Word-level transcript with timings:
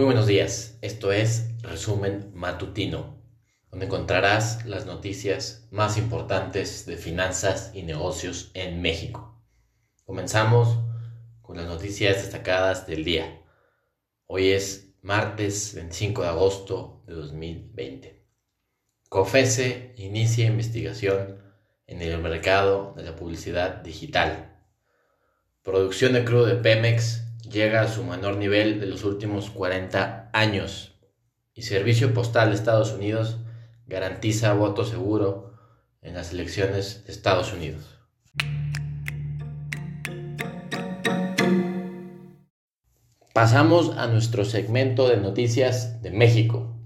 Muy 0.00 0.06
buenos 0.06 0.26
días, 0.26 0.78
esto 0.80 1.12
es 1.12 1.50
Resumen 1.60 2.30
Matutino, 2.32 3.22
donde 3.70 3.84
encontrarás 3.84 4.64
las 4.64 4.86
noticias 4.86 5.68
más 5.70 5.98
importantes 5.98 6.86
de 6.86 6.96
finanzas 6.96 7.70
y 7.74 7.82
negocios 7.82 8.50
en 8.54 8.80
México. 8.80 9.44
Comenzamos 10.06 10.78
con 11.42 11.58
las 11.58 11.66
noticias 11.66 12.16
destacadas 12.16 12.86
del 12.86 13.04
día. 13.04 13.42
Hoy 14.24 14.52
es 14.52 14.94
martes 15.02 15.74
25 15.74 16.22
de 16.22 16.28
agosto 16.28 17.04
de 17.06 17.12
2020. 17.12 18.24
COFESE 19.10 19.92
inicia 19.98 20.46
investigación 20.46 21.42
en 21.86 22.00
el 22.00 22.16
mercado 22.22 22.94
de 22.96 23.02
la 23.02 23.16
publicidad 23.16 23.82
digital. 23.82 24.62
Producción 25.62 26.14
de 26.14 26.24
crudo 26.24 26.46
de 26.46 26.54
Pemex 26.54 27.29
llega 27.50 27.82
a 27.82 27.88
su 27.88 28.04
menor 28.04 28.36
nivel 28.36 28.80
de 28.80 28.86
los 28.86 29.04
últimos 29.04 29.50
40 29.50 30.30
años 30.32 30.94
y 31.52 31.62
Servicio 31.62 32.14
Postal 32.14 32.50
de 32.50 32.54
Estados 32.54 32.92
Unidos 32.92 33.38
garantiza 33.86 34.54
voto 34.54 34.84
seguro 34.84 35.54
en 36.00 36.14
las 36.14 36.32
elecciones 36.32 37.04
de 37.04 37.12
Estados 37.12 37.52
Unidos. 37.52 37.98
Pasamos 43.34 43.96
a 43.96 44.06
nuestro 44.06 44.44
segmento 44.44 45.08
de 45.08 45.16
noticias 45.16 46.02
de 46.02 46.10
México. 46.10 46.76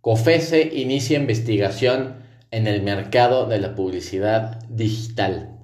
COFESE 0.00 0.70
inicia 0.72 1.18
investigación 1.18 2.22
en 2.50 2.66
el 2.66 2.82
mercado 2.82 3.46
de 3.46 3.58
la 3.58 3.74
publicidad 3.74 4.60
digital. 4.68 5.58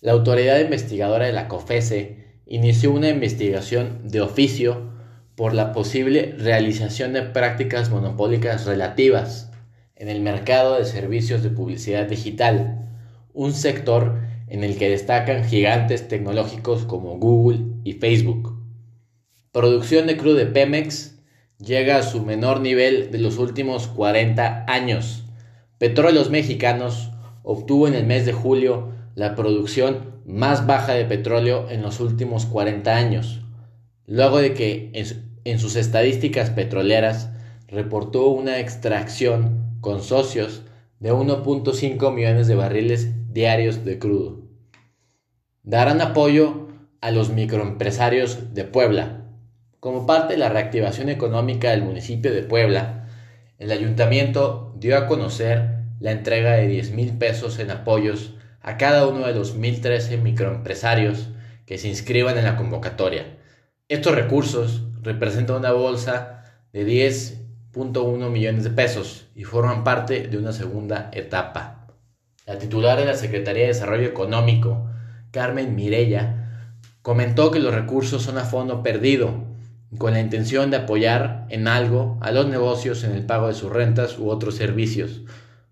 La 0.00 0.12
autoridad 0.12 0.58
investigadora 0.58 1.26
de 1.26 1.32
la 1.32 1.48
COFESE 1.48 2.21
inició 2.46 2.92
una 2.92 3.08
investigación 3.08 4.08
de 4.08 4.20
oficio 4.20 4.92
por 5.34 5.54
la 5.54 5.72
posible 5.72 6.34
realización 6.38 7.12
de 7.12 7.22
prácticas 7.22 7.90
monopólicas 7.90 8.66
relativas 8.66 9.50
en 9.96 10.08
el 10.08 10.20
mercado 10.20 10.78
de 10.78 10.84
servicios 10.84 11.42
de 11.42 11.50
publicidad 11.50 12.06
digital, 12.06 12.88
un 13.32 13.52
sector 13.52 14.20
en 14.48 14.64
el 14.64 14.76
que 14.76 14.90
destacan 14.90 15.44
gigantes 15.44 16.08
tecnológicos 16.08 16.84
como 16.84 17.18
Google 17.18 17.60
y 17.84 17.94
Facebook. 17.94 18.58
Producción 19.52 20.06
de 20.06 20.16
crudo 20.16 20.34
de 20.34 20.46
Pemex 20.46 21.18
llega 21.58 21.96
a 21.96 22.02
su 22.02 22.22
menor 22.22 22.60
nivel 22.60 23.10
de 23.10 23.18
los 23.18 23.38
últimos 23.38 23.86
40 23.86 24.66
años. 24.68 25.24
Petróleos 25.78 26.30
Mexicanos 26.30 27.12
obtuvo 27.42 27.88
en 27.88 27.94
el 27.94 28.06
mes 28.06 28.26
de 28.26 28.32
julio 28.32 28.92
la 29.14 29.34
producción 29.34 30.22
más 30.24 30.66
baja 30.66 30.92
de 30.92 31.04
petróleo 31.04 31.68
en 31.70 31.82
los 31.82 32.00
últimos 32.00 32.46
40 32.46 32.94
años, 32.94 33.40
luego 34.06 34.38
de 34.38 34.54
que 34.54 34.90
en, 35.44 35.58
sus 35.58 35.76
estadísticas 35.76 36.50
petroleras 36.50 37.30
reportó 37.68 38.28
una 38.28 38.58
extracción 38.58 39.76
con 39.80 40.02
socios 40.02 40.62
de 41.00 41.12
1.5 41.12 42.14
millones 42.14 42.46
de 42.46 42.54
barriles 42.54 43.32
diarios 43.32 43.84
de 43.84 43.98
crudo. 43.98 44.42
Darán 45.62 46.00
apoyo 46.00 46.68
a 47.00 47.10
los 47.10 47.30
microempresarios 47.30 48.54
de 48.54 48.64
Puebla. 48.64 49.26
Como 49.80 50.06
parte 50.06 50.34
de 50.34 50.38
la 50.38 50.48
reactivación 50.48 51.08
económica 51.08 51.70
del 51.70 51.82
municipio 51.82 52.32
de 52.32 52.42
Puebla, 52.42 53.08
el 53.58 53.72
ayuntamiento 53.72 54.74
dio 54.78 54.96
a 54.96 55.06
conocer 55.06 55.82
la 55.98 56.12
entrega 56.12 56.52
de 56.52 56.68
10 56.68 56.92
mil 56.92 57.18
pesos 57.18 57.58
en 57.58 57.70
apoyos 57.70 58.34
a 58.62 58.76
cada 58.76 59.06
uno 59.06 59.26
de 59.26 59.34
los 59.34 59.56
1.013 59.56 60.18
microempresarios 60.20 61.28
que 61.66 61.78
se 61.78 61.88
inscriban 61.88 62.38
en 62.38 62.44
la 62.44 62.56
convocatoria. 62.56 63.38
Estos 63.88 64.14
recursos 64.14 64.82
representan 65.02 65.56
una 65.56 65.72
bolsa 65.72 66.44
de 66.72 66.86
10.1 66.86 68.30
millones 68.30 68.64
de 68.64 68.70
pesos 68.70 69.26
y 69.34 69.44
forman 69.44 69.84
parte 69.84 70.28
de 70.28 70.38
una 70.38 70.52
segunda 70.52 71.10
etapa. 71.12 71.88
La 72.46 72.58
titular 72.58 72.98
de 72.98 73.04
la 73.04 73.14
Secretaría 73.14 73.62
de 73.62 73.68
Desarrollo 73.68 74.06
Económico, 74.06 74.90
Carmen 75.30 75.74
Mirella, 75.74 76.68
comentó 77.02 77.50
que 77.50 77.60
los 77.60 77.74
recursos 77.74 78.22
son 78.22 78.38
a 78.38 78.44
fondo 78.44 78.82
perdido, 78.82 79.52
con 79.98 80.14
la 80.14 80.20
intención 80.20 80.70
de 80.70 80.78
apoyar 80.78 81.46
en 81.50 81.68
algo 81.68 82.18
a 82.20 82.30
los 82.30 82.46
negocios 82.46 83.04
en 83.04 83.12
el 83.12 83.26
pago 83.26 83.48
de 83.48 83.54
sus 83.54 83.70
rentas 83.70 84.18
u 84.18 84.30
otros 84.30 84.56
servicios, 84.56 85.22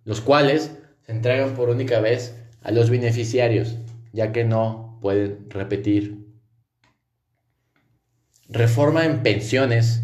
los 0.05 0.21
cuales 0.21 0.77
se 1.07 1.12
entregan 1.12 1.55
por 1.55 1.71
única 1.71 2.01
vez 2.01 2.40
a 2.62 2.71
los 2.71 2.91
beneficiarios, 2.91 3.76
ya 4.12 4.32
que 4.32 4.44
no 4.44 4.98
pueden 5.00 5.48
repetir. 5.50 6.26
Reforma 8.48 9.04
en 9.04 9.22
pensiones 9.22 10.03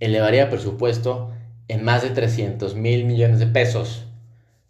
elevaría 0.00 0.50
presupuesto 0.50 1.32
en 1.66 1.84
más 1.84 2.02
de 2.02 2.10
300 2.10 2.74
mil 2.76 3.04
millones 3.04 3.40
de 3.40 3.46
pesos. 3.46 4.06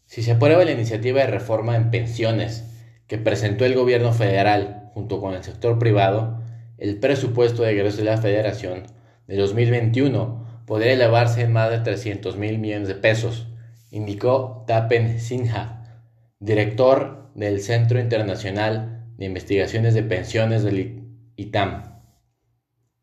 Si 0.06 0.22
se 0.22 0.32
aprueba 0.32 0.64
la 0.64 0.72
iniciativa 0.72 1.20
de 1.20 1.26
reforma 1.26 1.76
en 1.76 1.90
pensiones 1.90 2.64
que 3.06 3.18
presentó 3.18 3.64
el 3.64 3.74
gobierno 3.74 4.12
federal 4.12 4.90
junto 4.94 5.20
con 5.20 5.34
el 5.34 5.44
sector 5.44 5.78
privado, 5.78 6.42
el 6.78 6.98
presupuesto 6.98 7.62
de 7.62 7.72
egresos 7.72 7.98
de 7.98 8.04
la 8.04 8.18
federación 8.18 8.84
de 9.26 9.36
2021 9.36 10.62
podría 10.66 10.92
elevarse 10.92 11.42
en 11.42 11.52
más 11.52 11.70
de 11.70 11.78
300 11.80 12.36
mil 12.36 12.58
millones 12.58 12.88
de 12.88 12.94
pesos, 12.94 13.48
indicó 13.90 14.64
Tapen 14.66 15.20
Sinha, 15.20 16.02
director 16.40 17.27
del 17.38 17.60
Centro 17.60 18.00
Internacional 18.00 19.06
de 19.16 19.26
Investigaciones 19.26 19.94
de 19.94 20.02
Pensiones 20.02 20.64
del 20.64 21.04
ITAM. 21.36 22.00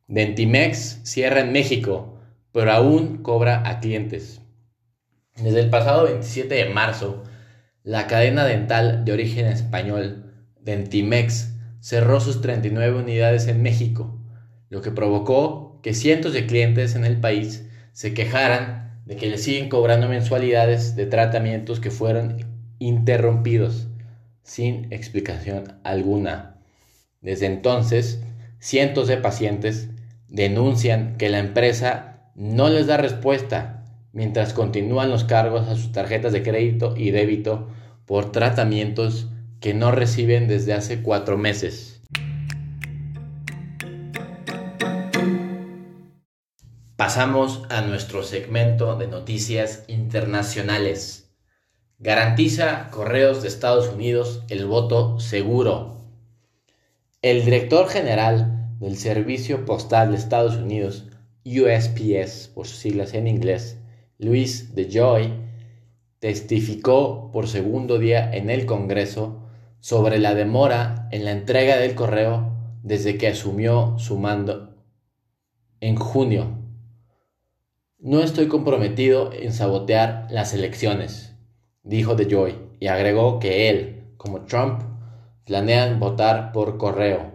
Dentimex 0.07 0.99
cierra 1.03 1.39
en 1.39 1.53
México, 1.53 2.19
pero 2.51 2.73
aún 2.73 3.23
cobra 3.23 3.67
a 3.67 3.79
clientes. 3.79 4.41
Desde 5.37 5.61
el 5.61 5.69
pasado 5.69 6.03
27 6.03 6.53
de 6.53 6.65
marzo, 6.65 7.23
la 7.83 8.07
cadena 8.07 8.43
dental 8.43 9.05
de 9.05 9.13
origen 9.13 9.45
español, 9.45 10.33
Dentimex, 10.59 11.53
cerró 11.79 12.19
sus 12.19 12.41
39 12.41 12.99
unidades 12.99 13.47
en 13.47 13.61
México, 13.61 14.19
lo 14.69 14.81
que 14.81 14.91
provocó 14.91 15.79
que 15.81 15.93
cientos 15.93 16.33
de 16.33 16.45
clientes 16.45 16.95
en 16.95 17.05
el 17.05 17.21
país 17.21 17.69
se 17.93 18.13
quejaran 18.13 18.99
de 19.05 19.15
que 19.15 19.27
le 19.27 19.37
siguen 19.37 19.69
cobrando 19.69 20.09
mensualidades 20.09 20.97
de 20.97 21.05
tratamientos 21.05 21.79
que 21.79 21.91
fueron 21.91 22.37
interrumpidos 22.79 23.87
sin 24.45 24.93
explicación 24.93 25.79
alguna. 25.83 26.55
Desde 27.19 27.47
entonces, 27.47 28.21
cientos 28.59 29.07
de 29.07 29.17
pacientes 29.17 29.89
denuncian 30.29 31.17
que 31.17 31.29
la 31.29 31.39
empresa 31.39 32.29
no 32.35 32.69
les 32.69 32.87
da 32.87 32.97
respuesta 32.97 33.83
mientras 34.13 34.53
continúan 34.53 35.09
los 35.09 35.23
cargos 35.23 35.67
a 35.67 35.75
sus 35.75 35.91
tarjetas 35.91 36.31
de 36.31 36.43
crédito 36.43 36.93
y 36.95 37.11
débito 37.11 37.67
por 38.05 38.31
tratamientos 38.31 39.27
que 39.59 39.73
no 39.73 39.91
reciben 39.91 40.47
desde 40.47 40.73
hace 40.73 41.01
cuatro 41.01 41.37
meses. 41.37 42.01
Pasamos 46.95 47.63
a 47.69 47.81
nuestro 47.81 48.23
segmento 48.23 48.95
de 48.95 49.07
noticias 49.07 49.83
internacionales. 49.87 51.24
Garantiza 52.05 52.91
Correos 52.91 53.41
de 53.41 53.47
Estados 53.47 53.91
Unidos 53.91 54.43
el 54.49 54.67
voto 54.67 55.19
seguro. 55.19 55.97
El 57.23 57.43
director 57.43 57.87
general 57.87 58.77
del 58.79 58.95
Servicio 58.95 59.65
Postal 59.65 60.11
de 60.11 60.17
Estados 60.17 60.55
Unidos, 60.55 61.07
USPS 61.45 62.49
por 62.53 62.67
sus 62.67 62.77
siglas 62.77 63.15
en 63.15 63.25
inglés, 63.25 63.79
Luis 64.19 64.75
DeJoy, 64.75 65.33
testificó 66.19 67.31
por 67.31 67.47
segundo 67.47 67.97
día 67.97 68.31
en 68.31 68.51
el 68.51 68.67
Congreso 68.67 69.41
sobre 69.79 70.19
la 70.19 70.35
demora 70.35 71.09
en 71.11 71.25
la 71.25 71.31
entrega 71.31 71.77
del 71.77 71.95
correo 71.95 72.55
desde 72.83 73.17
que 73.17 73.29
asumió 73.29 73.95
su 73.97 74.19
mando 74.19 74.75
en 75.79 75.95
junio. 75.95 76.59
No 77.97 78.21
estoy 78.21 78.47
comprometido 78.47 79.33
en 79.33 79.51
sabotear 79.53 80.27
las 80.29 80.53
elecciones 80.53 81.34
dijo 81.85 82.15
DeJoy, 82.15 82.55
y 82.79 82.87
agregó 82.87 83.39
que 83.39 83.69
él, 83.69 84.03
como 84.17 84.41
Trump, 84.41 84.81
planean 85.45 85.99
votar 85.99 86.51
por 86.51 86.77
correo. 86.77 87.31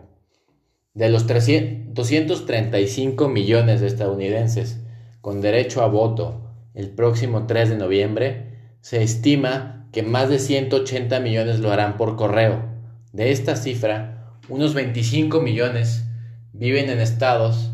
De 0.93 1.09
los 1.09 1.27
235 1.27 3.29
millones 3.29 3.81
de 3.81 3.87
estadounidenses 3.87 4.81
con 5.21 5.41
derecho 5.41 5.83
a 5.83 5.87
voto 5.87 6.49
el 6.75 6.91
próximo 6.91 7.47
3 7.47 7.71
de 7.71 7.77
noviembre, 7.77 8.51
se 8.81 9.03
estima 9.03 9.89
que 9.93 10.03
más 10.03 10.29
de 10.29 10.39
180 10.39 11.21
millones 11.21 11.61
lo 11.61 11.71
harán 11.71 11.97
por 11.97 12.17
correo. 12.17 12.65
De 13.13 13.31
esta 13.31 13.57
cifra, 13.57 14.37
unos 14.49 14.75
25 14.75 15.41
millones 15.41 16.05
viven 16.53 16.91
en 16.91 17.01
estados 17.01 17.71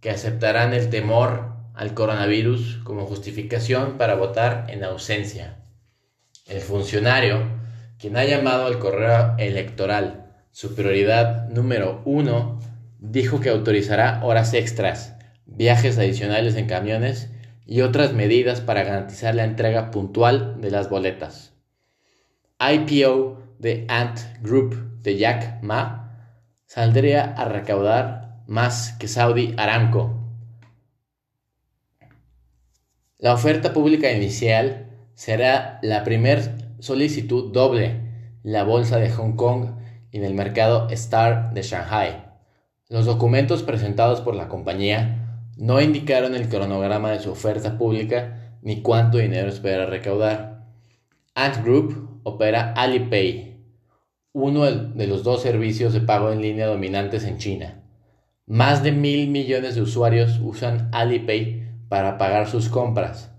que 0.00 0.10
aceptarán 0.10 0.74
el 0.74 0.88
temor 0.88 1.52
al 1.74 1.94
coronavirus 1.94 2.80
como 2.84 3.06
justificación 3.06 3.98
para 3.98 4.14
votar 4.14 4.66
en 4.68 4.84
ausencia. 4.84 5.61
El 6.46 6.60
funcionario, 6.60 7.42
quien 7.98 8.16
ha 8.16 8.24
llamado 8.24 8.66
al 8.66 8.78
correo 8.78 9.34
electoral 9.38 10.34
su 10.50 10.74
prioridad 10.74 11.48
número 11.48 12.02
uno, 12.04 12.58
dijo 12.98 13.40
que 13.40 13.48
autorizará 13.48 14.22
horas 14.24 14.52
extras, 14.52 15.14
viajes 15.46 15.98
adicionales 15.98 16.56
en 16.56 16.66
camiones 16.66 17.30
y 17.64 17.80
otras 17.80 18.12
medidas 18.12 18.60
para 18.60 18.82
garantizar 18.82 19.34
la 19.34 19.44
entrega 19.44 19.90
puntual 19.90 20.60
de 20.60 20.70
las 20.70 20.90
boletas. 20.90 21.54
IPO 22.60 23.56
de 23.58 23.86
Ant 23.88 24.18
Group 24.40 25.02
de 25.02 25.16
Jack 25.16 25.62
Ma 25.62 26.02
saldría 26.66 27.32
a 27.32 27.44
recaudar 27.44 28.42
más 28.46 28.92
que 28.98 29.08
Saudi 29.08 29.54
Aramco. 29.56 30.18
La 33.18 33.32
oferta 33.32 33.72
pública 33.72 34.10
inicial 34.12 34.91
será 35.14 35.78
la 35.82 36.04
primer 36.04 36.56
solicitud 36.78 37.52
doble 37.52 37.86
en 38.44 38.52
la 38.52 38.64
bolsa 38.64 38.98
de 38.98 39.10
Hong 39.10 39.36
Kong 39.36 39.76
y 40.10 40.18
en 40.18 40.24
el 40.24 40.34
mercado 40.34 40.88
Star 40.90 41.52
de 41.54 41.62
Shanghai. 41.62 42.24
Los 42.88 43.06
documentos 43.06 43.62
presentados 43.62 44.20
por 44.20 44.34
la 44.34 44.48
compañía 44.48 45.40
no 45.56 45.80
indicaron 45.80 46.34
el 46.34 46.48
cronograma 46.48 47.10
de 47.10 47.20
su 47.20 47.30
oferta 47.30 47.78
pública 47.78 48.58
ni 48.62 48.82
cuánto 48.82 49.18
dinero 49.18 49.48
espera 49.48 49.86
recaudar. 49.86 50.66
Ant 51.34 51.64
Group 51.64 52.20
opera 52.24 52.72
Alipay, 52.74 53.58
uno 54.32 54.64
de 54.64 55.06
los 55.06 55.24
dos 55.24 55.42
servicios 55.42 55.92
de 55.92 56.00
pago 56.00 56.32
en 56.32 56.42
línea 56.42 56.66
dominantes 56.66 57.24
en 57.24 57.38
China. 57.38 57.82
Más 58.46 58.82
de 58.82 58.92
mil 58.92 59.28
millones 59.28 59.74
de 59.74 59.82
usuarios 59.82 60.38
usan 60.42 60.88
Alipay 60.92 61.68
para 61.88 62.18
pagar 62.18 62.48
sus 62.48 62.68
compras, 62.68 63.30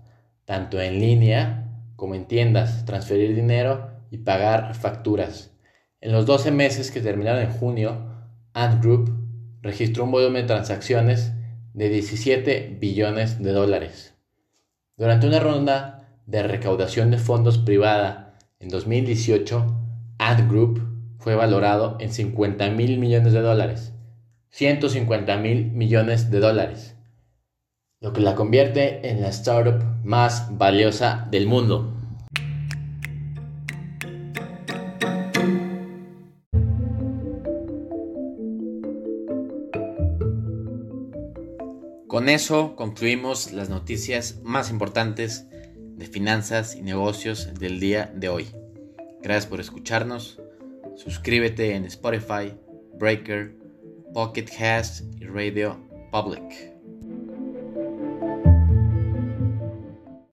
tanto 0.44 0.80
en 0.80 0.98
línea 0.98 1.63
como 2.04 2.16
en 2.16 2.26
tiendas, 2.26 2.84
transferir 2.84 3.34
dinero 3.34 3.88
y 4.10 4.18
pagar 4.18 4.74
facturas. 4.74 5.52
En 6.02 6.12
los 6.12 6.26
12 6.26 6.50
meses 6.50 6.90
que 6.90 7.00
terminaron 7.00 7.40
en 7.40 7.50
junio, 7.50 7.96
Ant 8.52 8.82
Group 8.82 9.10
registró 9.62 10.04
un 10.04 10.10
volumen 10.10 10.42
de 10.42 10.48
transacciones 10.48 11.32
de 11.72 11.88
17 11.88 12.76
billones 12.78 13.42
de 13.42 13.52
dólares. 13.52 14.12
Durante 14.98 15.26
una 15.26 15.40
ronda 15.40 16.10
de 16.26 16.42
recaudación 16.42 17.10
de 17.10 17.16
fondos 17.16 17.56
privada 17.56 18.36
en 18.60 18.68
2018, 18.68 19.64
Ant 20.18 20.50
Group 20.50 20.86
fue 21.16 21.34
valorado 21.34 21.96
en 22.00 22.12
50 22.12 22.68
mil 22.68 22.98
millones 22.98 23.32
de 23.32 23.40
dólares, 23.40 23.94
150 24.50 25.38
mil 25.38 25.70
millones 25.70 26.30
de 26.30 26.40
dólares 26.40 26.94
lo 28.04 28.12
que 28.12 28.20
la 28.20 28.34
convierte 28.34 29.08
en 29.08 29.22
la 29.22 29.28
startup 29.28 29.82
más 30.04 30.58
valiosa 30.58 31.26
del 31.30 31.46
mundo. 31.46 31.93
Con 42.14 42.28
eso 42.28 42.76
concluimos 42.76 43.50
las 43.50 43.70
noticias 43.70 44.38
más 44.44 44.70
importantes 44.70 45.48
de 45.50 46.06
finanzas 46.06 46.76
y 46.76 46.82
negocios 46.82 47.54
del 47.58 47.80
día 47.80 48.12
de 48.14 48.28
hoy. 48.28 48.46
Gracias 49.20 49.46
por 49.46 49.58
escucharnos. 49.58 50.40
Suscríbete 50.94 51.74
en 51.74 51.86
Spotify, 51.86 52.54
Breaker, 53.00 53.56
Pocket 54.12 54.44
Cast 54.44 55.02
y 55.20 55.24
Radio 55.24 55.76
Public. 56.12 56.73